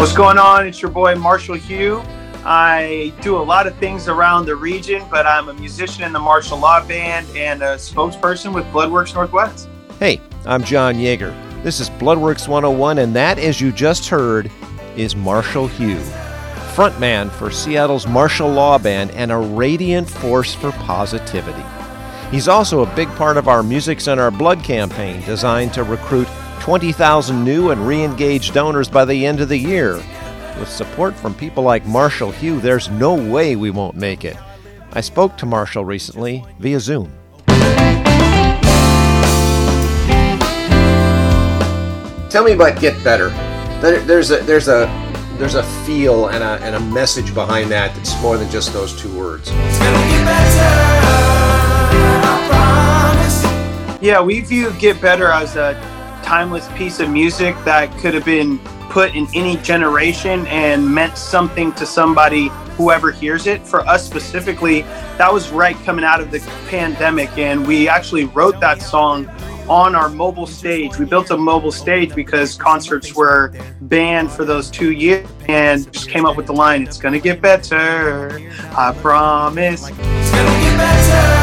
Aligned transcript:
What's 0.00 0.14
going 0.14 0.38
on? 0.38 0.66
It's 0.66 0.80
your 0.80 0.90
boy 0.90 1.14
Marshall 1.14 1.56
Hugh. 1.56 2.02
I 2.42 3.12
do 3.20 3.36
a 3.36 3.44
lot 3.44 3.66
of 3.66 3.76
things 3.76 4.08
around 4.08 4.46
the 4.46 4.56
region, 4.56 5.02
but 5.10 5.26
I'm 5.26 5.50
a 5.50 5.52
musician 5.52 6.04
in 6.04 6.14
the 6.14 6.18
Marshall 6.18 6.58
Law 6.58 6.82
band 6.86 7.26
and 7.36 7.62
a 7.62 7.74
spokesperson 7.74 8.54
with 8.54 8.64
Bloodworks 8.72 9.12
Northwest. 9.12 9.68
Hey, 9.98 10.22
I'm 10.46 10.64
John 10.64 10.94
Yeager. 10.94 11.34
This 11.62 11.80
is 11.80 11.90
Bloodworks 11.90 12.48
101, 12.48 12.96
and 12.96 13.14
that, 13.14 13.38
as 13.38 13.60
you 13.60 13.72
just 13.72 14.08
heard, 14.08 14.50
is 14.96 15.14
Marshall 15.14 15.66
Hugh, 15.66 16.00
frontman 16.72 17.30
for 17.30 17.50
Seattle's 17.50 18.06
Marshall 18.06 18.50
Law 18.50 18.78
band 18.78 19.10
and 19.10 19.30
a 19.30 19.36
radiant 19.36 20.08
force 20.08 20.54
for 20.54 20.72
positivity. 20.72 21.62
He's 22.30 22.48
also 22.48 22.86
a 22.86 22.96
big 22.96 23.08
part 23.16 23.36
of 23.36 23.48
our 23.48 23.62
Music's 23.62 24.08
in 24.08 24.18
Our 24.18 24.30
Blood 24.30 24.64
campaign 24.64 25.20
designed 25.26 25.74
to 25.74 25.84
recruit 25.84 26.26
20,000 26.60 27.42
new 27.42 27.70
and 27.70 27.86
re 27.86 28.04
engaged 28.04 28.54
donors 28.54 28.88
by 28.88 29.04
the 29.04 29.26
end 29.26 29.40
of 29.40 29.48
the 29.48 29.56
year. 29.56 29.94
With 30.58 30.68
support 30.68 31.14
from 31.14 31.34
people 31.34 31.64
like 31.64 31.86
Marshall 31.86 32.30
Hugh, 32.30 32.60
there's 32.60 32.90
no 32.90 33.14
way 33.14 33.56
we 33.56 33.70
won't 33.70 33.96
make 33.96 34.24
it. 34.24 34.36
I 34.92 35.00
spoke 35.00 35.38
to 35.38 35.46
Marshall 35.46 35.84
recently 35.84 36.44
via 36.58 36.78
Zoom. 36.78 37.12
Tell 42.28 42.44
me 42.44 42.52
about 42.52 42.78
Get 42.78 43.02
Better. 43.02 43.30
There's 43.80 44.30
a 44.30 44.36
there's 44.42 44.68
a 44.68 44.86
there's 45.38 45.54
a 45.54 45.62
feel 45.84 46.26
and 46.28 46.44
a, 46.44 46.62
and 46.64 46.76
a 46.76 46.80
message 46.80 47.34
behind 47.34 47.70
that 47.70 47.96
that's 47.96 48.20
more 48.20 48.36
than 48.36 48.50
just 48.50 48.74
those 48.74 49.00
two 49.00 49.18
words. 49.18 49.50
Yeah, 54.02 54.20
we 54.20 54.40
view 54.40 54.72
Get 54.78 55.00
Better 55.00 55.28
as 55.28 55.56
a 55.56 55.74
timeless 56.30 56.68
piece 56.74 57.00
of 57.00 57.10
music 57.10 57.56
that 57.64 57.90
could 57.98 58.14
have 58.14 58.24
been 58.24 58.56
put 58.88 59.16
in 59.16 59.26
any 59.34 59.56
generation 59.56 60.46
and 60.46 60.88
meant 60.88 61.18
something 61.18 61.72
to 61.72 61.84
somebody 61.84 62.46
whoever 62.76 63.10
hears 63.10 63.48
it 63.48 63.66
for 63.66 63.80
us 63.80 64.06
specifically 64.06 64.82
that 65.18 65.28
was 65.32 65.50
right 65.50 65.74
coming 65.78 66.04
out 66.04 66.20
of 66.20 66.30
the 66.30 66.38
pandemic 66.68 67.28
and 67.36 67.66
we 67.66 67.88
actually 67.88 68.26
wrote 68.26 68.60
that 68.60 68.80
song 68.80 69.26
on 69.68 69.96
our 69.96 70.08
mobile 70.08 70.46
stage 70.46 70.96
we 71.00 71.04
built 71.04 71.30
a 71.30 71.36
mobile 71.36 71.72
stage 71.72 72.14
because 72.14 72.54
concerts 72.54 73.12
were 73.16 73.52
banned 73.80 74.30
for 74.30 74.44
those 74.44 74.70
two 74.70 74.92
years 74.92 75.28
and 75.48 75.92
just 75.92 76.08
came 76.08 76.24
up 76.24 76.36
with 76.36 76.46
the 76.46 76.52
line 76.52 76.84
it's 76.84 76.96
gonna 76.96 77.18
get 77.18 77.42
better 77.42 78.40
i 78.78 78.92
promise 79.02 79.82
It's 79.88 80.30
gonna 80.30 80.60
get 80.60 80.76
better, 80.78 81.40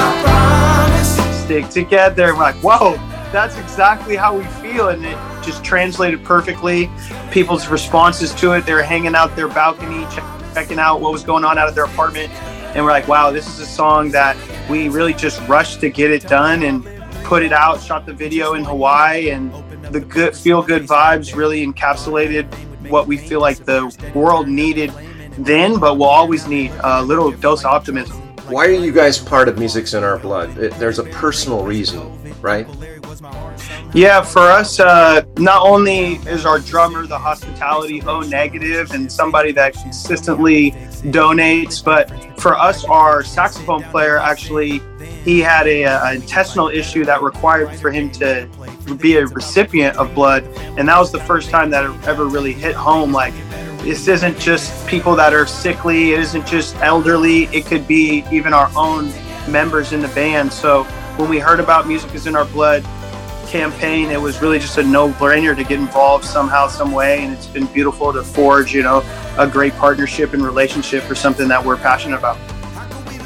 I 0.00 0.22
promise. 0.24 1.42
stick 1.44 1.68
together. 1.68 2.34
We're 2.34 2.40
like, 2.40 2.54
whoa, 2.56 2.96
that's 3.32 3.56
exactly 3.56 4.14
how 4.14 4.36
we 4.36 4.44
feel. 4.62 4.88
And 4.88 5.04
it 5.04 5.16
just 5.42 5.64
translated 5.64 6.22
perfectly. 6.24 6.90
People's 7.30 7.66
responses 7.68 8.34
to 8.36 8.52
it, 8.52 8.66
they're 8.66 8.82
hanging 8.82 9.14
out 9.14 9.34
their 9.34 9.48
balcony, 9.48 10.06
checking 10.54 10.78
out 10.78 11.00
what 11.00 11.12
was 11.12 11.24
going 11.24 11.44
on 11.44 11.58
out 11.58 11.68
of 11.68 11.74
their 11.74 11.84
apartment. 11.84 12.30
And 12.74 12.84
we're 12.84 12.92
like, 12.92 13.08
wow, 13.08 13.30
this 13.30 13.48
is 13.48 13.58
a 13.58 13.66
song 13.66 14.10
that 14.10 14.36
we 14.70 14.88
really 14.88 15.14
just 15.14 15.40
rushed 15.48 15.80
to 15.80 15.90
get 15.90 16.10
it 16.10 16.26
done 16.28 16.62
and 16.62 16.84
put 17.24 17.42
it 17.42 17.52
out, 17.52 17.82
shot 17.82 18.06
the 18.06 18.12
video 18.12 18.54
in 18.54 18.64
Hawaii, 18.64 19.30
and 19.30 19.52
the 19.92 20.00
good 20.00 20.36
feel 20.36 20.62
good 20.62 20.82
vibes 20.82 21.34
really 21.34 21.66
encapsulated 21.66 22.46
what 22.88 23.06
we 23.06 23.16
feel 23.16 23.40
like 23.40 23.64
the 23.64 24.12
world 24.14 24.48
needed 24.48 24.92
then, 25.38 25.78
but 25.78 25.96
will 25.96 26.04
always 26.06 26.46
need 26.46 26.72
a 26.82 27.02
little 27.02 27.30
dose 27.30 27.60
of 27.60 27.66
optimism. 27.66 28.18
Why 28.48 28.66
are 28.66 28.72
you 28.72 28.92
guys 28.92 29.18
part 29.18 29.48
of 29.48 29.58
Music's 29.58 29.94
in 29.94 30.04
Our 30.04 30.18
Blood? 30.18 30.58
It, 30.58 30.72
there's 30.74 30.98
a 30.98 31.04
personal 31.04 31.64
reason, 31.64 32.18
right? 32.42 32.66
Yeah, 33.94 34.22
for 34.22 34.40
us, 34.40 34.80
uh, 34.80 35.22
not 35.36 35.66
only 35.66 36.14
is 36.26 36.46
our 36.46 36.58
drummer 36.58 37.06
the 37.06 37.18
hospitality 37.18 38.00
O 38.06 38.20
negative 38.20 38.92
and 38.92 39.12
somebody 39.12 39.52
that 39.52 39.74
consistently 39.74 40.70
donates, 41.12 41.84
but 41.84 42.40
for 42.40 42.56
us, 42.56 42.86
our 42.86 43.22
saxophone 43.22 43.82
player 43.82 44.16
actually 44.16 44.80
he 45.24 45.40
had 45.40 45.66
a, 45.66 45.82
a, 45.82 46.14
intestinal 46.14 46.68
issue 46.68 47.04
that 47.04 47.22
required 47.22 47.70
for 47.76 47.90
him 47.90 48.10
to 48.12 48.48
be 48.98 49.16
a 49.16 49.26
recipient 49.26 49.94
of 49.98 50.14
blood, 50.14 50.44
and 50.78 50.88
that 50.88 50.98
was 50.98 51.12
the 51.12 51.20
first 51.20 51.50
time 51.50 51.68
that 51.68 51.84
it 51.84 52.08
ever 52.08 52.24
really 52.24 52.54
hit 52.54 52.74
home. 52.74 53.12
Like 53.12 53.34
this 53.80 54.08
isn't 54.08 54.38
just 54.38 54.86
people 54.86 55.14
that 55.16 55.34
are 55.34 55.46
sickly, 55.46 56.14
it 56.14 56.20
isn't 56.20 56.46
just 56.46 56.74
elderly, 56.76 57.44
it 57.46 57.66
could 57.66 57.86
be 57.86 58.24
even 58.32 58.54
our 58.54 58.70
own 58.74 59.12
members 59.50 59.92
in 59.92 60.00
the 60.00 60.08
band. 60.08 60.50
So 60.50 60.84
when 61.18 61.28
we 61.28 61.38
heard 61.38 61.60
about 61.60 61.86
Music 61.86 62.14
is 62.14 62.26
in 62.26 62.34
Our 62.34 62.46
Blood 62.46 62.86
campaign, 63.52 64.10
it 64.10 64.18
was 64.18 64.40
really 64.40 64.58
just 64.58 64.78
a 64.78 64.82
no-brainer 64.82 65.54
to 65.54 65.62
get 65.62 65.78
involved 65.78 66.24
somehow, 66.24 66.66
some 66.66 66.90
way, 66.90 67.22
and 67.22 67.34
it's 67.34 67.46
been 67.46 67.66
beautiful 67.66 68.10
to 68.10 68.22
forge, 68.22 68.74
you 68.74 68.82
know, 68.82 69.04
a 69.36 69.46
great 69.46 69.74
partnership 69.74 70.32
and 70.32 70.42
relationship 70.42 71.02
for 71.02 71.14
something 71.14 71.46
that 71.48 71.62
we're 71.62 71.76
passionate 71.76 72.16
about. 72.16 72.38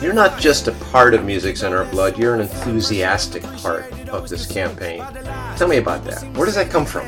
You're 0.02 0.12
not 0.12 0.36
just 0.38 0.66
a 0.66 0.72
part 0.90 1.14
of 1.14 1.24
Music's 1.24 1.62
in 1.62 1.72
Our 1.72 1.84
Blood, 1.84 2.18
you're 2.18 2.34
an 2.34 2.40
enthusiastic 2.40 3.44
part 3.58 3.90
of 4.08 4.28
this 4.28 4.46
campaign. 4.50 4.98
Tell 5.56 5.68
me 5.68 5.76
about 5.76 6.04
that. 6.04 6.24
Where 6.36 6.44
does 6.44 6.56
that 6.56 6.70
come 6.70 6.84
from? 6.84 7.06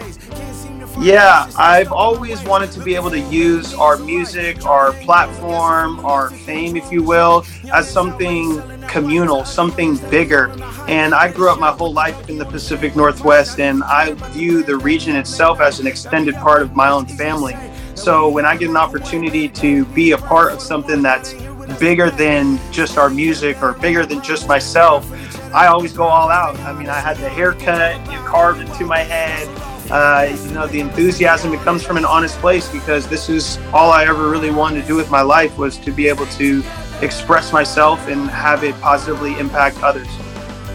Yeah, 1.00 1.48
I've 1.56 1.92
always 1.92 2.42
wanted 2.42 2.72
to 2.72 2.82
be 2.82 2.97
able 2.97 3.10
to 3.10 3.20
use 3.20 3.72
our 3.72 3.98
music, 3.98 4.66
our 4.66 4.92
platform, 4.92 6.04
our 6.04 6.31
fame, 6.31 6.76
if 6.76 6.91
you 6.91 7.04
will, 7.04 7.47
as 7.72 7.88
something 7.88 8.60
communal, 8.88 9.44
something 9.44 9.97
bigger. 10.10 10.50
And 10.88 11.14
I 11.14 11.31
grew 11.31 11.50
up 11.50 11.60
my 11.60 11.70
whole 11.70 11.92
life 11.92 12.28
in 12.28 12.37
the 12.37 12.44
Pacific 12.44 12.97
Northwest, 12.97 13.60
and 13.60 13.84
I 13.84 14.14
view 14.32 14.64
the 14.64 14.76
region 14.76 15.14
itself 15.14 15.60
as 15.60 15.78
an 15.78 15.87
extended 15.87 16.34
part 16.34 16.62
of 16.62 16.75
my 16.75 16.91
own 16.91 17.06
family. 17.06 17.56
So 17.94 18.28
when 18.28 18.44
I 18.44 18.56
get 18.56 18.69
an 18.69 18.76
opportunity 18.76 19.48
to 19.50 19.84
be 19.87 20.10
a 20.12 20.19
part 20.19 20.53
of 20.53 20.60
something 20.60 21.00
that's 21.00 21.32
bigger 21.78 22.10
than 22.10 22.58
just 22.72 22.98
our 22.98 23.08
music 23.08 23.62
or 23.62 23.75
bigger 23.75 24.04
than 24.04 24.20
just 24.20 24.48
myself, 24.48 25.08
I 25.54 25.69
always 25.69 25.92
go 25.92 26.03
all 26.03 26.28
out. 26.28 26.58
I 26.60 26.72
mean, 26.72 26.88
I 26.88 26.98
had 26.98 27.19
the 27.19 27.28
haircut 27.28 28.04
carved 28.26 28.60
into 28.60 28.84
my 28.84 28.98
head 28.98 29.48
uh, 29.91 30.37
you 30.44 30.53
know, 30.53 30.66
the 30.66 30.81
enthusiasm 30.81 31.53
it 31.54 31.60
comes 31.60 31.82
from 31.82 31.97
an 31.97 32.04
honest 32.04 32.38
place 32.38 32.69
because 32.69 33.09
this 33.09 33.28
is 33.28 33.59
all 33.72 33.91
I 33.91 34.04
ever 34.04 34.28
really 34.28 34.50
wanted 34.50 34.82
to 34.82 34.87
do 34.87 34.97
with 34.97 35.10
my 35.10 35.22
life 35.22 35.56
was 35.56 35.78
to 35.78 35.91
be 35.91 36.09
able 36.09 36.26
to 36.26 36.62
express 37.00 37.53
myself 37.53 38.06
and 38.09 38.28
have 38.28 38.65
it 38.65 38.78
positively 38.81 39.38
impact 39.38 39.82
others. 39.82 40.09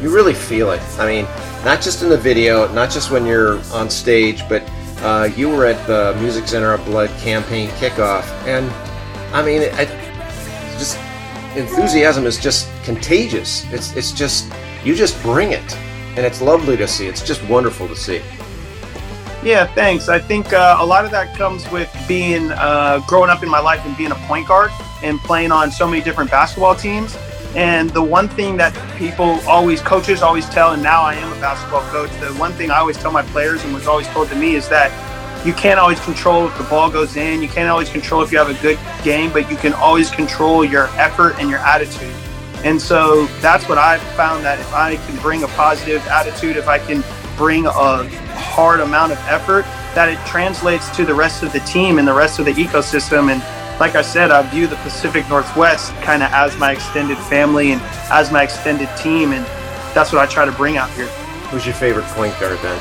You 0.01 0.13
really 0.13 0.34
feel 0.34 0.72
it. 0.72 0.81
I 0.97 1.06
mean, 1.06 1.25
not 1.63 1.81
just 1.81 2.01
in 2.01 2.09
the 2.09 2.18
video, 2.18 2.72
not 2.74 2.90
just 2.90 3.12
when 3.12 3.25
you're 3.25 3.59
on 3.74 3.90
stage, 3.90 4.47
but 4.50 4.63
uh, 5.01 5.30
you 5.35 5.50
were 5.50 5.66
at 5.66 5.85
the 5.85 6.18
music 6.19 6.47
center 6.47 6.69
Our 6.69 6.78
Blood 6.80 7.09
campaign 7.19 7.69
kickoff, 7.72 8.24
and 8.47 8.69
I 9.34 9.44
mean, 9.45 9.62
it, 9.62 9.74
it, 9.78 9.90
just 10.78 10.97
enthusiasm 11.56 12.25
is 12.25 12.38
just 12.38 12.69
contagious. 12.84 13.66
It's 13.72 13.95
it's 13.95 14.12
just 14.12 14.51
you 14.84 14.95
just 14.95 15.22
bring 15.22 15.51
it, 15.51 15.75
and 16.16 16.19
it's 16.19 16.41
lovely 16.41 16.78
to 16.78 16.88
see. 16.88 17.07
It's 17.07 17.22
just 17.22 17.44
wonderful 17.47 17.88
to 17.88 17.95
see. 17.95 18.22
Yeah, 19.43 19.65
thanks. 19.65 20.07
I 20.07 20.19
think 20.19 20.53
uh, 20.53 20.77
a 20.79 20.85
lot 20.85 21.03
of 21.03 21.11
that 21.11 21.37
comes 21.37 21.69
with 21.69 21.93
being 22.07 22.51
uh, 22.51 23.01
growing 23.05 23.29
up 23.29 23.43
in 23.43 23.49
my 23.49 23.59
life 23.59 23.85
and 23.85 23.95
being 23.97 24.11
a 24.11 24.15
point 24.27 24.47
guard 24.47 24.71
and 25.03 25.19
playing 25.19 25.51
on 25.51 25.69
so 25.69 25.85
many 25.85 26.01
different 26.01 26.31
basketball 26.31 26.75
teams. 26.75 27.17
And 27.53 27.89
the 27.89 28.01
one 28.01 28.29
thing 28.29 28.55
that 28.57 28.73
people 28.97 29.41
always, 29.45 29.81
coaches 29.81 30.21
always 30.21 30.47
tell, 30.49 30.71
and 30.71 30.81
now 30.81 31.01
I 31.01 31.15
am 31.15 31.31
a 31.31 31.41
basketball 31.41 31.81
coach, 31.89 32.09
the 32.21 32.27
one 32.39 32.53
thing 32.53 32.71
I 32.71 32.77
always 32.77 32.97
tell 32.97 33.11
my 33.11 33.21
players 33.21 33.61
and 33.65 33.73
was 33.73 33.85
always 33.85 34.07
told 34.07 34.29
to 34.29 34.35
me 34.35 34.55
is 34.55 34.69
that 34.69 34.91
you 35.45 35.51
can't 35.51 35.77
always 35.77 35.99
control 35.99 36.47
if 36.47 36.57
the 36.57 36.63
ball 36.63 36.89
goes 36.89 37.17
in. 37.17 37.41
You 37.41 37.49
can't 37.49 37.69
always 37.69 37.89
control 37.89 38.23
if 38.23 38.31
you 38.31 38.37
have 38.37 38.49
a 38.49 38.59
good 38.61 38.79
game, 39.03 39.29
but 39.33 39.51
you 39.51 39.57
can 39.57 39.73
always 39.73 40.09
control 40.09 40.63
your 40.63 40.87
effort 40.97 41.35
and 41.37 41.49
your 41.49 41.59
attitude. 41.59 42.15
And 42.63 42.81
so 42.81 43.25
that's 43.41 43.67
what 43.67 43.77
I've 43.77 44.01
found 44.15 44.45
that 44.45 44.57
if 44.61 44.73
I 44.73 44.95
can 44.95 45.17
bring 45.17 45.43
a 45.43 45.49
positive 45.49 46.01
attitude, 46.07 46.55
if 46.55 46.69
I 46.69 46.79
can 46.79 47.03
bring 47.35 47.65
a 47.65 48.09
hard 48.53 48.81
amount 48.81 49.11
of 49.11 49.17
effort 49.25 49.65
that 49.95 50.09
it 50.09 50.19
translates 50.27 50.95
to 50.95 51.05
the 51.05 51.13
rest 51.13 51.41
of 51.41 51.51
the 51.51 51.59
team 51.61 51.97
and 51.97 52.07
the 52.07 52.13
rest 52.13 52.38
of 52.38 52.45
the 52.45 52.53
ecosystem. 52.53 53.31
And 53.31 53.41
like 53.79 53.95
I 53.95 54.03
said, 54.03 54.29
I 54.29 54.44
view 54.44 54.67
the 54.67 54.75
Pacific 54.77 55.27
Northwest 55.27 55.91
kind 56.01 56.21
of 56.21 56.31
as 56.31 56.55
my 56.57 56.71
extended 56.71 57.17
family 57.17 57.71
and 57.71 57.81
as 58.11 58.31
my 58.31 58.44
extended 58.44 58.89
team. 58.95 59.31
And 59.31 59.44
that's 59.95 60.13
what 60.13 60.21
I 60.21 60.27
try 60.27 60.45
to 60.45 60.51
bring 60.51 60.77
out 60.77 60.91
here. 60.91 61.07
Who's 61.50 61.65
your 61.65 61.73
favorite 61.73 62.05
point 62.13 62.39
guard 62.39 62.59
then? 62.59 62.79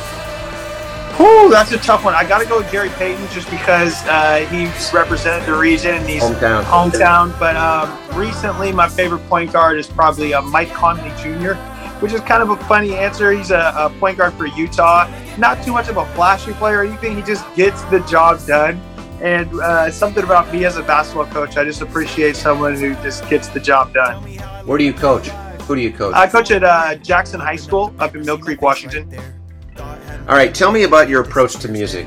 Whew, 1.17 1.51
that's 1.51 1.73
a 1.73 1.79
tough 1.79 2.05
one. 2.05 2.15
I 2.15 2.29
got 2.29 2.41
to 2.41 2.47
go 2.47 2.59
with 2.59 2.71
Gary 2.71 2.91
Payton 2.91 3.27
just 3.29 3.51
because 3.51 3.95
uh, 4.07 4.47
he's 4.51 4.93
represented 4.93 5.47
the 5.47 5.55
region 5.55 5.95
and 5.95 6.07
he's 6.07 6.23
hometown. 6.23 6.65
hometown. 6.65 7.39
But 7.39 7.57
um, 7.57 7.97
recently, 8.15 8.73
my 8.73 8.91
favorite 8.91 9.27
point 9.29 9.53
guard 9.53 9.79
is 9.79 9.87
probably 9.87 10.35
uh, 10.35 10.43
Mike 10.43 10.73
Conley 10.73 11.13
Jr 11.17 11.55
which 12.03 12.13
is 12.13 12.21
kind 12.23 12.43
of 12.43 12.51
a 12.51 12.57
funny 12.65 12.95
answer. 12.97 13.31
He's 13.31 13.53
a, 13.53 13.73
a 13.77 13.91
point 14.01 14.19
guard 14.19 14.35
for 14.35 14.47
Utah. 14.47 15.07
Not 15.39 15.63
too 15.65 15.73
much 15.73 15.89
of 15.89 15.97
a 15.97 16.07
flashy 16.15 16.53
player 16.55 16.79
or 16.79 16.85
anything. 16.85 17.17
He 17.17 17.23
just 17.23 17.45
gets 17.55 17.83
the 17.85 18.01
job 18.01 18.45
done. 18.47 18.81
And 19.21 19.49
uh, 19.61 19.91
something 19.91 20.25
about 20.25 20.53
me 20.53 20.65
as 20.65 20.77
a 20.77 20.83
basketball 20.83 21.27
coach, 21.27 21.57
I 21.57 21.65
just 21.65 21.81
appreciate 21.81 22.35
someone 22.35 22.75
who 22.75 22.95
just 22.97 23.29
gets 23.29 23.49
the 23.49 23.61
job 23.61 23.95
done. 23.95 24.21
Where 24.67 24.79
do 24.79 24.85
you 24.85 24.93
coach? 24.93 25.29
Who 25.63 25.77
do 25.77 25.81
you 25.81 25.93
coach? 25.93 26.15
I 26.15 26.27
coach 26.27 26.51
at 26.51 26.65
uh, 26.65 26.97
Jackson 26.97 27.39
High 27.39 27.57
School 27.57 27.95
up 28.01 28.17
in 28.17 28.27
Mill 28.27 28.39
Creek, 28.39 28.63
Washington. 28.63 29.09
All 29.79 30.37
right, 30.37 30.55
tell 30.55 30.73
me 30.73 30.83
about 30.83 31.09
your 31.09 31.23
approach 31.23 31.55
to 31.57 31.69
music. 31.69 32.07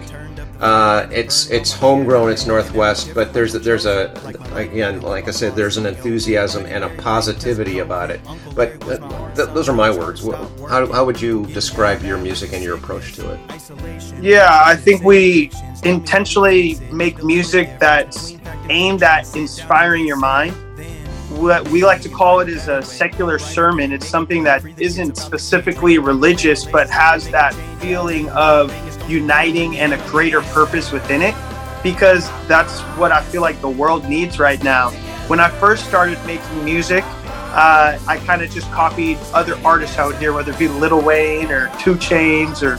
Uh, 0.60 1.07
it's 1.12 1.50
it's 1.50 1.74
homegrown, 1.74 2.31
it's 2.31 2.46
Northwest, 2.46 3.13
but 3.13 3.34
there's 3.34 3.54
there's 3.54 3.86
a 3.86 4.13
again, 4.54 5.02
like 5.02 5.28
I 5.28 5.31
said, 5.31 5.56
there's 5.56 5.78
an 5.78 5.86
enthusiasm 5.86 6.66
and 6.66 6.84
a 6.84 6.90
positivity 7.02 7.80
about 7.80 8.10
it. 8.10 8.22
But 8.56 8.80
th- 8.81 9.00
th- 9.36 9.50
those 9.50 9.68
are 9.68 9.75
my 9.75 9.90
words. 9.90 10.25
How, 10.69 10.92
how 10.92 11.06
would 11.06 11.22
you 11.22 11.46
describe 11.48 12.04
your 12.04 12.18
music 12.18 12.54
and 12.54 12.63
your 12.63 12.75
approach 12.75 13.13
to 13.16 13.34
it? 13.34 13.40
Yeah, 14.22 14.62
I 14.66 14.75
think 14.75 15.04
we 15.04 15.52
intentionally 15.84 16.80
make 16.92 17.24
music 17.24 17.78
that's 17.80 18.38
aimed 18.69 19.04
at 19.04 19.36
inspiring 19.36 20.07
your 20.07 20.18
mind 20.18 20.56
what 21.36 21.68
we 21.69 21.84
like 21.84 22.02
to 22.02 22.10
call 22.10 22.40
it 22.40 22.48
is 22.48 22.68
a 22.68 22.81
secular 22.81 23.38
sermon. 23.38 23.92
It's 23.92 24.07
something 24.07 24.44
that 24.44 24.63
isn't 24.80 25.18
specifically 25.18 25.98
religious, 25.98 26.66
but 26.66 26.90
has 26.90 27.30
that 27.30 27.54
feeling 27.81 28.30
of 28.30 28.72
uniting 29.07 29.78
and 29.78 29.94
a 29.94 29.98
greater 30.10 30.42
purpose 30.42 30.92
within 30.92 31.22
it, 31.22 31.36
because 31.84 32.30
that's 32.48 32.81
what 32.98 33.12
I 33.12 33.22
feel 33.22 33.42
like 33.42 33.60
the 33.62 33.69
world 33.69 34.07
needs 34.10 34.40
right 34.40 34.63
now. 34.63 34.90
When 35.28 35.40
I 35.40 35.50
first 35.50 35.86
started 35.86 36.24
making 36.25 36.63
music, 36.63 37.04
uh, 37.06 37.98
I 38.07 38.18
kind 38.25 38.42
of 38.42 38.52
just 38.52 38.69
copied 38.72 39.18
other 39.34 39.56
artists 39.63 39.98
out 39.98 40.18
here, 40.18 40.34
whether 40.34 40.52
it 40.52 40.60
be 40.60 40.68
Lil 40.68 41.02
Wayne 41.02 41.52
or 41.52 41.68
2 41.80 41.96
Chainz 41.96 42.62
or, 42.62 42.78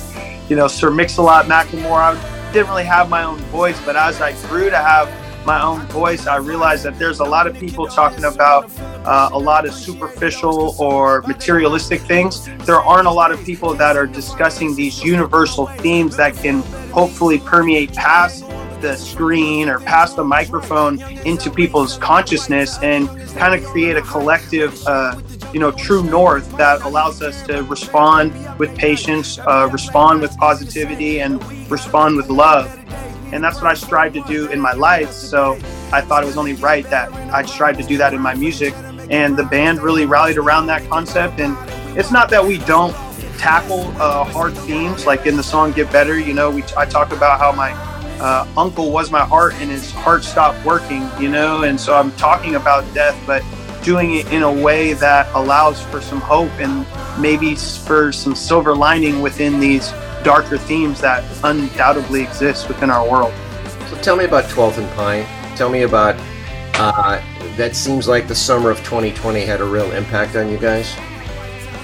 you 0.49 0.57
know, 0.57 0.69
Sir 0.69 0.91
Mix-a-Lot, 0.91 1.47
Macklemore. 1.47 2.15
I 2.15 2.53
didn't 2.53 2.69
really 2.69 2.85
have 2.85 3.09
my 3.09 3.25
own 3.25 3.39
voice, 3.51 3.81
but 3.85 3.97
as 3.97 4.21
I 4.21 4.33
grew 4.49 4.69
to 4.71 4.77
have 4.77 5.09
my 5.47 5.63
own 5.63 5.81
voice, 5.87 6.27
I 6.27 6.37
realized 6.39 6.85
that 6.85 6.99
there's 6.99 7.21
a 7.21 7.25
lot 7.25 7.47
of 7.47 7.57
people 7.57 7.87
talking 7.87 8.25
about 8.25 8.69
uh, 9.07 9.31
a 9.33 9.39
lot 9.39 9.65
of 9.65 9.73
superficial 9.73 10.75
or 10.79 11.23
materialistic 11.23 12.01
things. 12.01 12.47
There 12.67 12.81
aren't 12.81 13.07
a 13.07 13.13
lot 13.13 13.31
of 13.31 13.43
people 13.45 13.73
that 13.75 13.97
are 13.97 14.07
discussing 14.07 14.75
these 14.75 15.03
universal 15.03 15.67
themes 15.67 16.17
that 16.17 16.35
can 16.35 16.63
hopefully 16.91 17.39
permeate 17.39 17.95
past 17.95 18.45
the 18.81 18.97
screen 18.97 19.69
or 19.69 19.79
past 19.81 20.17
the 20.17 20.25
microphone 20.25 21.01
into 21.25 21.49
people's 21.51 21.97
consciousness 21.99 22.79
and 22.83 23.09
kind 23.37 23.55
of 23.55 23.65
create 23.71 23.97
a 23.97 24.03
collective, 24.03 24.85
uh, 24.87 25.19
you 25.53 25.61
know, 25.61 25.71
true 25.71 26.03
north 26.03 26.51
that 26.57 26.83
allows 26.83 27.23
us 27.23 27.47
to 27.47 27.63
respond 27.63 28.33
with 28.59 28.77
patience, 28.77 29.39
uh, 29.39 29.69
respond 29.73 30.21
with 30.21 30.37
positivity, 30.37 31.21
and 31.21 31.43
respond 31.71 32.17
with 32.17 32.29
love 32.29 32.86
and 33.33 33.43
that's 33.43 33.61
what 33.61 33.71
I 33.71 33.75
strive 33.75 34.13
to 34.15 34.23
do 34.23 34.47
in 34.51 34.61
my 34.61 34.73
life. 34.73 35.13
So 35.13 35.55
I 35.93 36.01
thought 36.01 36.23
it 36.23 36.27
was 36.27 36.37
only 36.37 36.55
right 36.55 36.89
that 36.91 37.13
I'd 37.33 37.49
strive 37.49 37.77
to 37.79 37.85
do 37.85 37.97
that 37.99 38.15
in 38.15 38.21
my 38.21 38.35
music. 38.35 38.75
And 39.11 39.37
the 39.37 39.45
band 39.45 39.81
really 39.81 40.05
rallied 40.07 40.37
around 40.37 40.67
that 40.67 40.89
concept. 40.89 41.41
And 41.41 41.57
it's 41.99 42.11
not 42.11 42.29
that 42.31 42.45
we 42.45 42.59
don't 42.59 42.95
tackle 43.39 43.87
uh, 44.01 44.25
hard 44.25 44.57
themes, 44.59 45.07
like 45.07 45.27
in 45.27 45.37
the 45.37 45.43
song 45.43 45.73
"Get 45.73 45.91
Better." 45.93 46.19
You 46.19 46.35
know, 46.35 46.51
we 46.51 46.63
I 46.77 46.87
talk 46.87 47.13
about 47.13 47.39
how 47.39 47.53
my 47.53 47.73
uh, 48.21 48.49
uncle 48.57 48.91
was 48.91 49.11
my 49.11 49.25
heart 49.25 49.55
and 49.55 49.71
his 49.71 49.91
heart 49.93 50.25
stopped 50.25 50.65
working. 50.65 51.09
You 51.21 51.29
know, 51.29 51.63
and 51.63 51.79
so 51.79 51.95
I'm 51.95 52.13
talking 52.13 52.57
about 52.57 52.83
death, 52.95 53.17
but 53.27 53.43
doing 53.83 54.17
it 54.17 54.33
in 54.33 54.43
a 54.43 54.53
way 54.53 54.95
that 54.95 55.29
allows 55.35 55.81
for 55.81 56.01
some 56.01 56.21
hope 56.21 56.51
and 56.59 56.85
maybe 57.21 57.55
for 57.55 58.11
some 58.11 58.35
silver 58.35 58.75
lining 58.75 59.23
within 59.23 59.61
these 59.61 59.93
darker 60.27 60.59
themes 60.59 61.01
that 61.01 61.23
undoubtedly 61.45 62.21
exist 62.21 62.67
within 62.67 62.91
our 62.91 63.09
world. 63.09 63.33
So 63.89 63.97
tell 63.99 64.17
me 64.17 64.25
about 64.25 64.43
12th 64.47 64.79
and 64.79 64.91
Pine. 64.97 65.25
Tell 65.57 65.71
me 65.71 65.83
about 65.83 66.17
uh, 66.75 67.23
that 67.57 67.77
seems 67.77 68.09
like 68.09 68.27
the 68.27 68.35
summer 68.35 68.69
of 68.71 68.79
2020 68.79 69.47
had 69.47 69.61
a 69.61 69.65
real 69.65 69.93
impact 69.93 70.35
on 70.35 70.51
you 70.51 70.59
guys. 70.59 70.93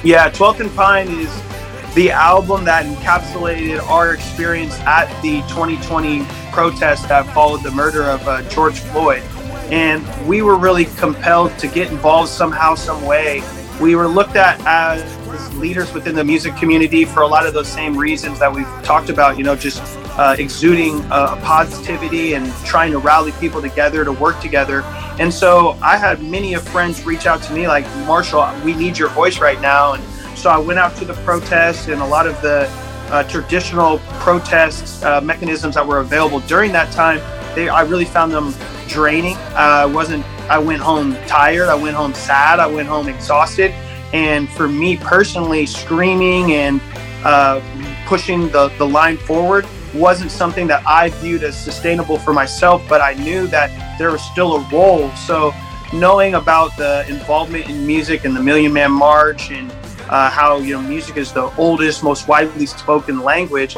Yeah, 0.02 0.28
12th 0.28 0.58
and 0.58 0.74
Pine 0.74 1.06
is 1.06 1.94
the 1.94 2.10
album 2.10 2.64
that 2.64 2.84
encapsulated 2.84 3.80
our 3.88 4.12
experience 4.12 4.76
at 4.80 5.06
the 5.22 5.42
2020 5.42 6.26
protest 6.50 7.08
that 7.10 7.32
followed 7.32 7.62
the 7.62 7.70
murder 7.70 8.02
of 8.02 8.26
uh, 8.26 8.42
George 8.48 8.80
Floyd. 8.80 9.22
And 9.70 10.04
we 10.26 10.42
were 10.42 10.56
really 10.56 10.86
compelled 10.86 11.56
to 11.60 11.68
get 11.68 11.92
involved 11.92 12.28
somehow, 12.28 12.74
some 12.74 13.06
way. 13.06 13.40
We 13.80 13.94
were 13.94 14.08
looked 14.08 14.34
at 14.34 14.60
as 14.66 15.21
leaders 15.54 15.92
within 15.92 16.14
the 16.14 16.24
music 16.24 16.56
community 16.56 17.04
for 17.04 17.22
a 17.22 17.26
lot 17.26 17.46
of 17.46 17.54
those 17.54 17.68
same 17.68 17.96
reasons 17.96 18.38
that 18.38 18.52
we've 18.52 18.66
talked 18.82 19.10
about, 19.10 19.38
you 19.38 19.44
know, 19.44 19.56
just 19.56 19.82
uh, 20.18 20.36
exuding 20.38 21.00
uh, 21.10 21.36
positivity 21.36 22.34
and 22.34 22.52
trying 22.64 22.92
to 22.92 22.98
rally 22.98 23.32
people 23.32 23.60
together 23.60 24.04
to 24.04 24.12
work 24.12 24.40
together. 24.40 24.82
And 25.18 25.32
so 25.32 25.78
I 25.82 25.96
had 25.96 26.22
many 26.22 26.54
of 26.54 26.66
friends 26.68 27.04
reach 27.04 27.26
out 27.26 27.42
to 27.44 27.52
me 27.52 27.68
like, 27.68 27.84
Marshall, 28.06 28.52
we 28.64 28.74
need 28.74 28.98
your 28.98 29.08
voice 29.10 29.38
right 29.40 29.60
now. 29.60 29.94
And 29.94 30.38
so 30.38 30.50
I 30.50 30.58
went 30.58 30.78
out 30.78 30.96
to 30.96 31.04
the 31.04 31.14
protests 31.24 31.88
and 31.88 32.00
a 32.00 32.06
lot 32.06 32.26
of 32.26 32.40
the 32.42 32.68
uh, 33.10 33.22
traditional 33.24 33.98
protest 34.20 35.04
uh, 35.04 35.20
mechanisms 35.20 35.74
that 35.74 35.86
were 35.86 35.98
available 35.98 36.40
during 36.40 36.72
that 36.72 36.92
time. 36.92 37.18
They, 37.54 37.68
I 37.68 37.82
really 37.82 38.06
found 38.06 38.32
them 38.32 38.54
draining. 38.88 39.36
I 39.54 39.84
wasn't. 39.84 40.24
I 40.50 40.58
went 40.58 40.82
home 40.82 41.16
tired. 41.26 41.68
I 41.68 41.74
went 41.74 41.96
home 41.96 42.14
sad. 42.14 42.58
I 42.58 42.66
went 42.66 42.88
home 42.88 43.08
exhausted. 43.08 43.72
And 44.12 44.48
for 44.48 44.68
me 44.68 44.96
personally, 44.96 45.66
screaming 45.66 46.52
and 46.52 46.80
uh, 47.24 47.60
pushing 48.06 48.48
the, 48.50 48.68
the 48.78 48.86
line 48.86 49.16
forward 49.16 49.66
wasn't 49.94 50.30
something 50.30 50.66
that 50.66 50.82
I 50.86 51.10
viewed 51.10 51.42
as 51.44 51.58
sustainable 51.58 52.18
for 52.18 52.32
myself, 52.32 52.82
but 52.88 53.00
I 53.00 53.14
knew 53.14 53.46
that 53.48 53.98
there 53.98 54.10
was 54.10 54.22
still 54.22 54.56
a 54.56 54.68
role. 54.70 55.10
So, 55.16 55.52
knowing 55.92 56.34
about 56.34 56.74
the 56.76 57.06
involvement 57.08 57.68
in 57.68 57.86
music 57.86 58.24
and 58.24 58.34
the 58.34 58.42
Million 58.42 58.72
Man 58.72 58.90
March 58.90 59.50
and 59.50 59.70
uh, 60.08 60.30
how 60.30 60.58
you 60.58 60.74
know 60.74 60.82
music 60.82 61.16
is 61.16 61.32
the 61.32 61.54
oldest, 61.56 62.02
most 62.02 62.28
widely 62.28 62.66
spoken 62.66 63.20
language. 63.20 63.76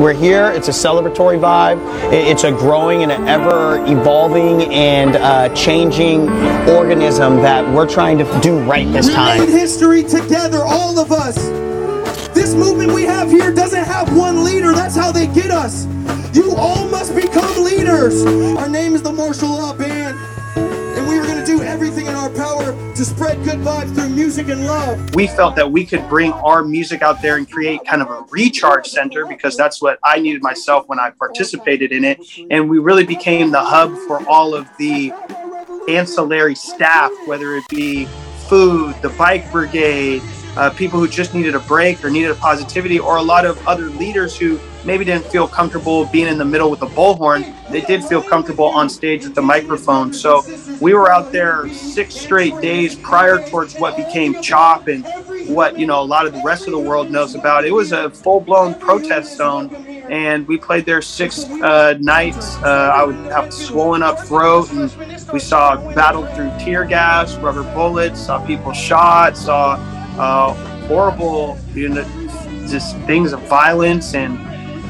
We're 0.00 0.14
here. 0.14 0.50
It's 0.50 0.68
a 0.68 0.70
celebratory 0.70 1.38
vibe. 1.38 1.78
It's 2.10 2.44
a 2.44 2.52
growing 2.52 3.02
and 3.02 3.12
an 3.12 3.28
ever 3.28 3.84
evolving 3.84 4.72
and 4.72 5.14
uh, 5.16 5.54
changing 5.54 6.22
organism 6.70 7.36
that 7.42 7.68
we're 7.74 7.86
trying 7.86 8.16
to 8.16 8.40
do 8.40 8.58
right 8.60 8.90
this 8.90 9.12
time. 9.12 9.40
We 9.40 9.46
made 9.46 9.52
history 9.52 10.02
together, 10.02 10.62
all 10.64 10.98
of 10.98 11.12
us. 11.12 11.36
This 12.28 12.54
movement 12.54 12.92
we 12.92 13.02
have 13.02 13.30
here 13.30 13.52
doesn't 13.52 13.84
have 13.84 14.16
one 14.16 14.42
leader. 14.42 14.72
That's 14.72 14.96
how 14.96 15.12
they 15.12 15.26
get 15.26 15.50
us. 15.50 15.84
You 16.34 16.54
all 16.56 16.88
must 16.88 17.14
become 17.14 17.62
leaders. 17.62 18.24
Our 18.56 18.70
name 18.70 18.94
is 18.94 19.02
the 19.02 19.12
Marshall 19.12 19.50
Law 19.50 19.74
Band 19.74 20.18
do 21.50 21.62
everything 21.62 22.06
in 22.06 22.14
our 22.14 22.30
power 22.30 22.72
to 22.94 23.04
spread 23.04 23.42
good 23.42 23.58
vibes 23.58 23.92
through 23.92 24.08
music 24.10 24.48
and 24.48 24.66
love. 24.66 25.14
We 25.16 25.26
felt 25.26 25.56
that 25.56 25.70
we 25.70 25.84
could 25.84 26.08
bring 26.08 26.32
our 26.32 26.62
music 26.62 27.02
out 27.02 27.20
there 27.22 27.38
and 27.38 27.50
create 27.50 27.84
kind 27.84 28.00
of 28.00 28.08
a 28.08 28.24
recharge 28.30 28.86
center 28.86 29.26
because 29.26 29.56
that's 29.56 29.82
what 29.82 29.98
I 30.04 30.20
needed 30.20 30.42
myself 30.42 30.88
when 30.88 31.00
I 31.00 31.10
participated 31.10 31.90
in 31.90 32.04
it. 32.04 32.20
And 32.50 32.70
we 32.70 32.78
really 32.78 33.04
became 33.04 33.50
the 33.50 33.60
hub 33.60 33.96
for 34.06 34.24
all 34.28 34.54
of 34.54 34.68
the 34.78 35.12
ancillary 35.88 36.54
staff, 36.54 37.10
whether 37.26 37.56
it 37.56 37.66
be 37.68 38.04
food, 38.48 38.94
the 39.02 39.08
bike 39.10 39.50
brigade, 39.50 40.22
uh, 40.56 40.70
people 40.70 41.00
who 41.00 41.08
just 41.08 41.34
needed 41.34 41.56
a 41.56 41.60
break 41.60 42.04
or 42.04 42.10
needed 42.10 42.30
a 42.30 42.36
positivity, 42.36 43.00
or 43.00 43.16
a 43.16 43.22
lot 43.22 43.44
of 43.44 43.66
other 43.66 43.86
leaders 43.90 44.36
who 44.36 44.60
maybe 44.84 45.04
didn't 45.04 45.26
feel 45.26 45.46
comfortable 45.46 46.06
being 46.06 46.26
in 46.26 46.38
the 46.38 46.44
middle 46.44 46.70
with 46.70 46.82
a 46.82 46.86
bullhorn. 46.86 47.54
They 47.70 47.80
did 47.80 48.04
feel 48.04 48.22
comfortable 48.22 48.66
on 48.66 48.88
stage 48.88 49.24
with 49.24 49.34
the 49.34 49.42
microphone. 49.42 50.12
So 50.12 50.42
we 50.80 50.94
were 50.94 51.10
out 51.10 51.32
there 51.32 51.68
six 51.68 52.14
straight 52.14 52.58
days 52.60 52.94
prior 52.96 53.38
towards 53.48 53.74
what 53.76 53.96
became 53.96 54.40
CHOP 54.42 54.88
and 54.88 55.04
what 55.48 55.78
you 55.78 55.86
know 55.86 56.00
a 56.00 56.04
lot 56.04 56.26
of 56.26 56.32
the 56.32 56.42
rest 56.44 56.66
of 56.66 56.72
the 56.72 56.78
world 56.78 57.10
knows 57.10 57.34
about. 57.34 57.64
It 57.64 57.72
was 57.72 57.92
a 57.92 58.10
full-blown 58.10 58.74
protest 58.74 59.36
zone, 59.36 59.74
and 59.74 60.46
we 60.46 60.56
played 60.56 60.86
there 60.86 61.02
six 61.02 61.44
uh, 61.44 61.96
nights. 62.00 62.56
Uh, 62.56 62.92
I 62.94 63.04
would 63.04 63.16
have 63.32 63.52
swollen 63.52 64.02
up 64.02 64.18
throat, 64.20 64.70
and 64.72 64.92
we 65.32 65.38
saw 65.38 65.76
battled 65.94 66.32
through 66.34 66.50
tear 66.58 66.84
gas, 66.84 67.36
rubber 67.36 67.62
bullets, 67.74 68.20
saw 68.26 68.44
people 68.46 68.72
shot, 68.72 69.36
saw 69.36 69.74
uh, 70.18 70.54
horrible, 70.86 71.58
you 71.74 71.88
know, 71.88 72.04
just 72.68 72.96
things 73.00 73.32
of 73.32 73.40
violence 73.48 74.14
and 74.14 74.38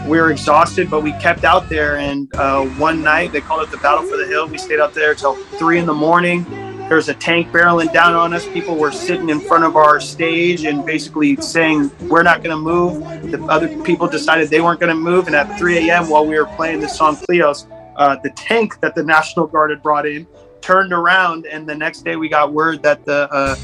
we 0.06 0.18
were 0.18 0.30
exhausted, 0.30 0.90
but 0.90 1.02
we 1.02 1.12
kept 1.12 1.44
out 1.44 1.68
there. 1.68 1.98
And 1.98 2.32
uh, 2.34 2.64
one 2.66 3.02
night, 3.02 3.32
they 3.32 3.40
called 3.40 3.62
it 3.62 3.70
the 3.70 3.76
Battle 3.78 4.04
for 4.04 4.16
the 4.16 4.26
Hill. 4.26 4.46
We 4.48 4.58
stayed 4.58 4.80
out 4.80 4.94
there 4.94 5.14
till 5.14 5.34
three 5.34 5.78
in 5.78 5.86
the 5.86 5.94
morning. 5.94 6.44
There 6.88 6.96
was 6.96 7.08
a 7.08 7.14
tank 7.14 7.52
barreling 7.52 7.92
down 7.92 8.14
on 8.14 8.34
us. 8.34 8.44
People 8.48 8.74
were 8.74 8.90
sitting 8.90 9.28
in 9.28 9.38
front 9.38 9.62
of 9.62 9.76
our 9.76 10.00
stage 10.00 10.64
and 10.64 10.84
basically 10.84 11.36
saying, 11.36 11.88
We're 12.08 12.24
not 12.24 12.42
going 12.42 12.50
to 12.50 12.60
move. 12.60 13.30
The 13.30 13.40
other 13.44 13.68
people 13.82 14.08
decided 14.08 14.48
they 14.50 14.60
weren't 14.60 14.80
going 14.80 14.90
to 14.94 15.00
move. 15.00 15.28
And 15.28 15.36
at 15.36 15.56
3 15.56 15.88
a.m., 15.88 16.08
while 16.08 16.26
we 16.26 16.36
were 16.36 16.46
playing 16.46 16.80
the 16.80 16.88
song 16.88 17.14
Cleos, 17.16 17.66
uh, 17.94 18.16
the 18.24 18.30
tank 18.30 18.80
that 18.80 18.96
the 18.96 19.04
National 19.04 19.46
Guard 19.46 19.70
had 19.70 19.82
brought 19.82 20.06
in 20.06 20.26
turned 20.60 20.92
around. 20.92 21.46
And 21.46 21.68
the 21.68 21.76
next 21.76 22.04
day, 22.04 22.16
we 22.16 22.28
got 22.28 22.52
word 22.52 22.82
that 22.82 23.04
the 23.04 23.28
uh, 23.30 23.54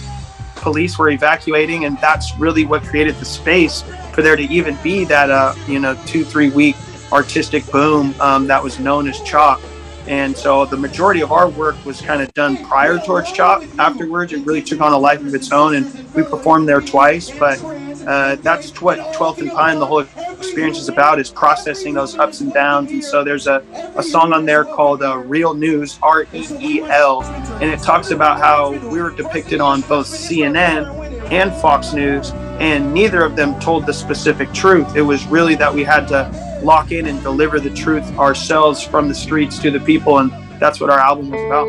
police 0.55 0.97
were 0.97 1.11
evacuating. 1.11 1.85
And 1.85 1.99
that's 1.99 2.37
really 2.39 2.65
what 2.65 2.83
created 2.85 3.17
the 3.17 3.25
space 3.25 3.83
for 4.17 4.23
there 4.23 4.35
to 4.35 4.45
even 4.45 4.79
be 4.83 5.05
that 5.05 5.31
uh, 5.31 5.55
you 5.69 5.79
know 5.79 5.95
two 6.07 6.25
three 6.25 6.49
week 6.49 6.75
artistic 7.13 7.65
boom 7.71 8.15
um, 8.19 8.47
that 8.47 8.63
was 8.63 8.81
known 8.81 9.07
as 9.09 9.21
CHOP 9.21 9.61
And 10.07 10.35
so 10.35 10.65
the 10.65 10.77
majority 10.77 11.21
of 11.21 11.33
our 11.33 11.51
work 11.51 11.77
was 11.85 12.01
kind 12.01 12.23
of 12.23 12.33
done 12.33 12.65
prior 12.65 12.99
towards 12.99 13.31
CHOP 13.31 13.63
Afterwards, 13.79 14.33
it 14.33 14.45
really 14.47 14.63
took 14.63 14.81
on 14.81 14.93
a 14.95 14.99
life 14.99 15.21
of 15.21 15.35
its 15.35 15.53
own, 15.53 15.75
and 15.75 16.15
we 16.15 16.23
performed 16.23 16.67
there 16.67 16.81
twice. 16.81 17.31
But 17.31 17.63
uh, 18.07 18.37
that's 18.37 18.81
what 18.81 18.99
12th 19.15 19.39
and 19.39 19.51
Pine, 19.51 19.79
the 19.79 19.87
whole 19.87 20.01
experience 20.39 20.79
is 20.79 20.89
about 20.89 21.19
is 21.19 21.29
processing 21.29 21.93
those 21.93 22.17
ups 22.17 22.41
and 22.41 22.55
downs. 22.55 22.91
And 22.93 23.05
so 23.05 23.23
there's 23.23 23.47
a, 23.47 23.63
a 23.97 24.03
song 24.03 24.33
on 24.33 24.47
there 24.47 24.65
called 24.65 25.03
uh, 25.03 25.19
Reel 25.19 25.53
News, 25.53 25.99
R 26.03 26.23
E 26.33 26.47
E 26.61 26.83
L, 26.83 27.23
and 27.61 27.65
it 27.65 27.81
talks 27.81 28.13
about 28.13 28.39
how 28.39 28.71
we 28.71 29.03
were 29.03 29.11
depicted 29.11 29.61
on 29.61 29.83
both 29.83 30.07
CNN 30.07 31.06
and 31.31 31.53
Fox 31.55 31.93
News, 31.93 32.33
and 32.61 32.93
neither 32.93 33.23
of 33.23 33.37
them 33.37 33.59
told 33.61 33.87
the 33.87 33.93
specific 33.93 34.53
truth. 34.53 34.97
It 34.97 35.03
was 35.03 35.27
really 35.27 35.55
that 35.57 35.73
we 35.73 35.85
had 35.85 36.07
to 36.09 36.61
lock 36.63 36.93
in 36.93 37.07
and 37.07 37.23
deliver 37.23 37.61
the 37.61 37.71
truth 37.71 38.05
ourselves 38.19 38.83
from 38.83 39.09
the 39.09 39.15
streets 39.15 39.59
to 39.61 39.71
the 39.71 39.81
people, 39.81 40.19
and 40.19 40.31
that's 40.61 40.81
what 40.81 40.91
our 40.91 40.99
album 40.99 41.31
was 41.31 41.41
about. 41.43 41.67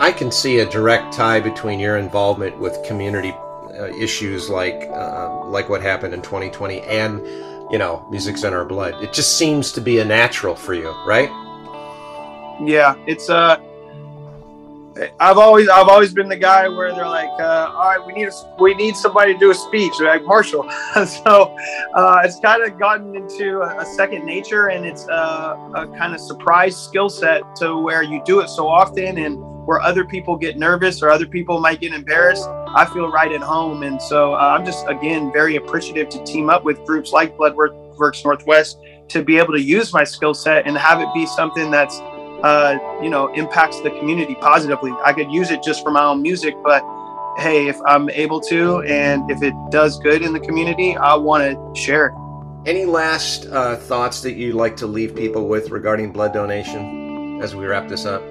I 0.00 0.12
can 0.12 0.32
see 0.32 0.60
a 0.60 0.66
direct 0.70 1.12
tie 1.12 1.40
between 1.40 1.78
your 1.78 1.98
involvement 1.98 2.58
with 2.58 2.82
community 2.84 3.32
uh, 3.78 3.86
issues 3.96 4.48
like 4.48 4.88
uh, 4.90 5.44
like 5.46 5.68
what 5.68 5.82
happened 5.82 6.14
in 6.14 6.22
2020 6.22 6.80
and 6.82 7.24
you 7.70 7.78
know 7.78 8.06
music's 8.10 8.42
in 8.42 8.52
our 8.54 8.64
blood. 8.64 9.02
It 9.02 9.12
just 9.12 9.36
seems 9.36 9.72
to 9.72 9.80
be 9.80 9.98
a 9.98 10.04
natural 10.04 10.54
for 10.54 10.74
you, 10.74 10.90
right? 11.06 11.28
Yeah, 12.62 12.94
it's 13.06 13.30
uh 13.30 13.60
I've 15.20 15.38
always 15.38 15.68
I've 15.68 15.88
always 15.88 16.12
been 16.12 16.28
the 16.28 16.36
guy 16.36 16.68
where 16.68 16.92
they're 16.92 17.06
like, 17.06 17.28
uh, 17.38 17.72
all 17.72 17.90
right, 17.90 18.04
we 18.04 18.12
need 18.12 18.28
a, 18.28 18.56
we 18.60 18.74
need 18.74 18.96
somebody 18.96 19.34
to 19.34 19.38
do 19.38 19.50
a 19.50 19.54
speech, 19.54 19.92
they're 19.98 20.08
like 20.08 20.24
Marshall. 20.24 20.68
so 21.24 21.56
uh, 21.94 22.22
it's 22.24 22.40
kind 22.40 22.62
of 22.64 22.78
gotten 22.78 23.14
into 23.14 23.60
a, 23.60 23.78
a, 23.78 23.86
second 23.86 24.26
nature, 24.26 24.68
and 24.68 24.84
it's 24.84 25.08
uh, 25.08 25.56
a 25.74 25.86
kind 25.96 26.12
of 26.12 26.20
surprise 26.20 26.76
skill 26.76 27.08
set 27.08 27.42
to 27.56 27.76
where 27.78 28.02
you 28.02 28.20
do 28.24 28.40
it 28.40 28.48
so 28.48 28.66
often, 28.66 29.18
and 29.18 29.38
where 29.64 29.80
other 29.80 30.04
people 30.04 30.36
get 30.36 30.58
nervous 30.58 31.02
or 31.02 31.10
other 31.10 31.26
people 31.26 31.60
might 31.60 31.80
get 31.80 31.92
embarrassed, 31.92 32.48
I 32.48 32.84
feel 32.92 33.08
right 33.10 33.30
at 33.30 33.40
home. 33.40 33.84
And 33.84 34.02
so 34.02 34.34
uh, 34.34 34.56
I'm 34.58 34.64
just 34.64 34.86
again 34.88 35.32
very 35.32 35.56
appreciative 35.56 36.08
to 36.08 36.24
team 36.24 36.50
up 36.50 36.64
with 36.64 36.84
groups 36.84 37.12
like 37.12 37.36
Bloodworks 37.36 38.24
Northwest 38.24 38.80
to 39.08 39.22
be 39.22 39.38
able 39.38 39.52
to 39.54 39.60
use 39.60 39.92
my 39.92 40.04
skill 40.04 40.34
set 40.34 40.66
and 40.66 40.76
have 40.76 41.00
it 41.00 41.08
be 41.14 41.26
something 41.26 41.70
that's 41.70 42.00
uh, 42.42 42.78
you 43.02 43.10
know, 43.10 43.32
impacts 43.34 43.80
the 43.80 43.90
community 43.90 44.34
positively. 44.36 44.92
I 45.04 45.12
could 45.12 45.30
use 45.30 45.50
it 45.50 45.62
just 45.62 45.82
for 45.82 45.90
my 45.90 46.04
own 46.04 46.22
music, 46.22 46.54
but 46.62 46.82
hey, 47.38 47.68
if 47.68 47.78
I'm 47.86 48.10
able 48.10 48.40
to 48.42 48.82
and 48.82 49.30
if 49.30 49.42
it 49.42 49.54
does 49.70 49.98
good 49.98 50.22
in 50.22 50.32
the 50.32 50.40
community, 50.40 50.96
I 50.96 51.14
want 51.14 51.42
to 51.44 51.80
share 51.80 52.06
it. 52.06 52.14
Any 52.66 52.84
last 52.84 53.46
uh, 53.46 53.76
thoughts 53.76 54.20
that 54.22 54.34
you'd 54.34 54.54
like 54.54 54.76
to 54.78 54.86
leave 54.86 55.16
people 55.16 55.48
with 55.48 55.70
regarding 55.70 56.12
blood 56.12 56.34
donation 56.34 57.40
as 57.40 57.54
we 57.54 57.66
wrap 57.66 57.88
this 57.88 58.04
up? 58.04 58.22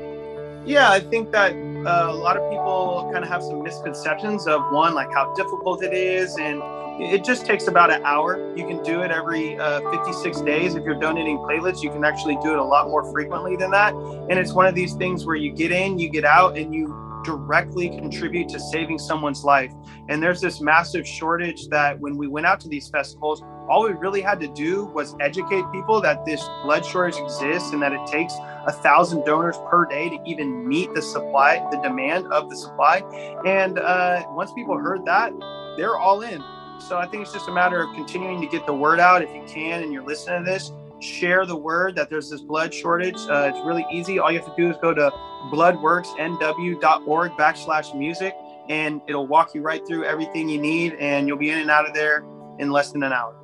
Yeah, 0.65 0.91
I 0.91 0.99
think 0.99 1.31
that 1.31 1.53
uh, 1.53 2.07
a 2.09 2.13
lot 2.13 2.37
of 2.37 2.47
people 2.51 3.09
kind 3.11 3.23
of 3.23 3.29
have 3.29 3.41
some 3.41 3.63
misconceptions 3.63 4.45
of 4.45 4.61
one, 4.71 4.93
like 4.93 5.11
how 5.13 5.33
difficult 5.33 5.83
it 5.83 5.93
is, 5.93 6.37
and 6.37 6.61
it 7.00 7.24
just 7.24 7.46
takes 7.46 7.68
about 7.68 7.91
an 7.91 8.03
hour. 8.03 8.53
You 8.58 8.68
can 8.68 8.84
do 8.84 9.01
it 9.01 9.12
every 9.12 9.58
uh, 9.58 9.89
56 9.91 10.41
days. 10.41 10.75
If 10.75 10.84
you're 10.84 11.00
donating 11.00 11.38
platelets, 11.38 11.82
you 11.82 11.89
can 11.89 12.03
actually 12.03 12.38
do 12.44 12.51
it 12.51 12.60
a 12.60 12.63
lot 12.63 12.88
more 12.88 13.10
frequently 13.12 13.56
than 13.56 13.72
that. 13.72 13.94
And 13.94 14.34
it's 14.34 14.53
one 14.53 14.65
of 14.65 14.75
these 14.75 14.94
things 14.94 15.25
where 15.25 15.38
you 15.38 15.53
get 15.53 15.72
in, 15.72 15.98
you 15.98 16.10
get 16.10 16.25
out, 16.25 16.58
and 16.58 16.75
you 16.75 16.88
directly 17.24 17.89
contribute 17.89 18.50
to 18.50 18.60
saving 18.60 19.00
someone's 19.00 19.44
life. 19.44 19.72
And 20.10 20.22
there's 20.22 20.41
this 20.41 20.62
massive 20.62 21.08
shortage 21.08 21.68
that 21.68 22.00
when 22.00 22.18
we 22.18 22.27
went 22.27 22.46
out 22.46 22.60
to 22.62 22.70
these 22.70 22.89
festivals, 22.89 23.44
all 23.70 23.84
we 23.84 23.91
really 23.91 24.22
had 24.22 24.39
to 24.41 24.48
do 24.48 24.86
was 24.86 25.15
educate 25.20 25.63
people 25.72 26.01
that 26.01 26.25
this 26.25 26.44
blood 26.63 26.86
shortage 26.86 27.20
exists 27.20 27.72
and 27.72 27.82
that 27.82 27.94
it 27.94 28.06
takes 28.08 28.34
a 28.65 28.72
thousand 28.72 29.25
donors 29.25 29.58
per 29.70 29.86
day 29.86 30.10
to 30.10 30.18
even 30.25 30.68
meet 30.68 30.94
the 30.94 31.01
supply, 31.01 31.65
the 31.72 31.77
demand 31.77 32.27
of 32.27 32.50
the 32.50 32.58
supply. 32.58 32.98
And 33.46 33.79
uh, 33.79 34.25
once 34.29 34.51
people 34.53 34.77
heard 34.77 35.06
that, 35.06 35.32
they're 35.77 35.98
all 35.98 36.22
in. 36.22 36.44
So 36.79 36.98
I 36.98 37.05
think 37.07 37.24
it's 37.24 37.33
just 37.33 37.48
a 37.48 37.51
matter 37.51 37.81
of 37.81 37.93
continuing 37.95 38.41
to 38.41 38.48
get 38.48 38.65
the 38.65 38.74
word 38.74 39.00
out 39.00 39.21
if 39.21 39.33
you 39.33 39.43
can 39.48 39.83
and 39.83 39.91
you're 39.93 40.05
listening 40.05 40.45
to 40.45 40.51
this. 40.51 40.71
Share 41.00 41.45
the 41.45 41.55
word 41.55 41.95
that 41.95 42.09
there's 42.09 42.29
this 42.29 42.41
blood 42.41 42.74
shortage. 42.74 43.15
Uh, 43.29 43.51
it's 43.53 43.65
really 43.65 43.86
easy. 43.91 44.19
All 44.19 44.31
you 44.31 44.39
have 44.39 44.48
to 44.48 44.62
do 44.62 44.69
is 44.69 44.77
go 44.81 44.93
to 44.93 45.12
bloodworksnw.org 45.51 47.31
backslash 47.31 47.98
music 47.98 48.36
and 48.69 49.01
it'll 49.07 49.27
walk 49.27 49.53
you 49.53 49.62
right 49.62 49.86
through 49.88 50.05
everything 50.05 50.50
you 50.50 50.59
need 50.59 50.93
and 50.95 51.27
you'll 51.27 51.38
be 51.38 51.51
in 51.51 51.59
and 51.59 51.69
out 51.69 51.88
of 51.88 51.93
there 51.93 52.24
in 52.59 52.71
less 52.71 52.91
than 52.91 53.03
an 53.03 53.13
hour. 53.13 53.36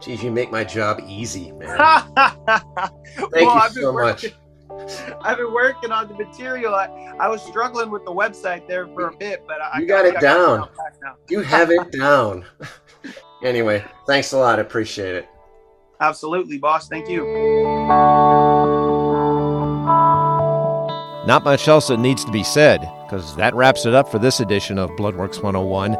Geez, 0.00 0.22
you 0.22 0.30
make 0.30 0.50
my 0.50 0.64
job 0.64 1.00
easy, 1.06 1.52
man. 1.52 1.76
Thank 1.76 3.32
well, 3.32 3.64
you 3.68 3.82
so 3.82 3.92
much. 3.92 4.26
I've 5.22 5.38
been 5.38 5.52
working 5.52 5.92
on 5.92 6.08
the 6.08 6.14
material. 6.14 6.74
I, 6.74 7.14
I 7.20 7.28
was 7.28 7.42
struggling 7.42 7.90
with 7.90 8.04
the 8.04 8.10
website 8.10 8.66
there 8.66 8.86
for 8.88 9.08
a 9.08 9.16
bit, 9.16 9.44
but 9.46 9.60
I 9.60 9.78
you 9.78 9.86
got, 9.86 10.04
got 10.04 10.14
it 10.14 10.20
down. 10.20 10.68
You 11.28 11.40
have 11.40 11.70
it 11.70 11.92
down. 11.92 12.44
anyway, 13.42 13.84
thanks 14.06 14.32
a 14.32 14.38
lot. 14.38 14.58
I 14.58 14.62
appreciate 14.62 15.14
it. 15.14 15.28
Absolutely, 16.00 16.58
boss. 16.58 16.88
Thank 16.88 17.08
you. 17.08 17.24
Not 21.26 21.44
much 21.44 21.68
else 21.68 21.88
that 21.88 21.98
needs 21.98 22.24
to 22.24 22.32
be 22.32 22.42
said, 22.42 22.80
because 23.04 23.34
that 23.36 23.54
wraps 23.54 23.86
it 23.86 23.94
up 23.94 24.10
for 24.10 24.18
this 24.18 24.40
edition 24.40 24.78
of 24.78 24.90
Bloodworks 24.90 25.42
101. 25.42 25.92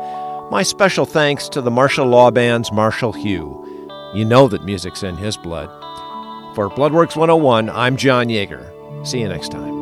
My 0.51 0.63
special 0.63 1.07
thanks 1.07 1.49
to 1.49 1.63
the 1.63 1.71
Marshall 1.71 2.07
Law 2.07 2.31
Band's 2.31 2.71
Marshall 2.71 3.13
Hugh. 3.13 3.63
You 4.15 4.25
know 4.25 4.49
that 4.49 4.65
music's 4.65 5.03
in 5.03 5.17
his 5.17 5.37
blood. 5.39 5.69
For 6.55 6.69
Bloodworks 6.69 7.17
101, 7.17 7.71
I'm 7.71 7.97
John 7.97 8.29
Yeager. 8.29 9.07
See 9.07 9.21
you 9.21 9.29
next 9.29 9.51
time. 9.51 9.74